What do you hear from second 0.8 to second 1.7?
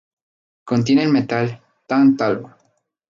el metal